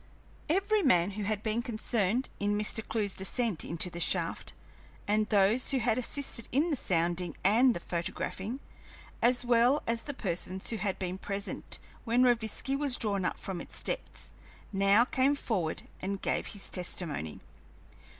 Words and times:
Every 0.49 0.81
man 0.81 1.11
who 1.11 1.25
had 1.25 1.43
been 1.43 1.61
concerned 1.61 2.29
in 2.39 2.57
Mr. 2.57 2.81
Clewe's 2.83 3.13
descent 3.13 3.63
into 3.63 3.87
the 3.91 3.99
shaft, 3.99 4.51
and 5.07 5.29
those 5.29 5.69
who 5.69 5.77
had 5.77 5.99
assisted 5.99 6.47
in 6.51 6.71
the 6.71 6.75
sounding 6.75 7.37
and 7.43 7.75
the 7.75 7.79
photographing, 7.79 8.61
as 9.21 9.45
well 9.45 9.83
as 9.85 10.01
the 10.01 10.15
persons 10.15 10.71
who 10.71 10.77
had 10.77 10.97
been 10.97 11.19
present 11.19 11.77
when 12.03 12.23
Rovinski 12.23 12.75
was 12.75 12.97
drawn 12.97 13.23
up 13.25 13.37
from 13.37 13.61
its 13.61 13.79
depths, 13.83 14.31
now 14.73 15.05
came 15.05 15.35
forward 15.35 15.83
and 16.01 16.19
gave 16.19 16.47
his 16.47 16.71
testimony. 16.71 17.39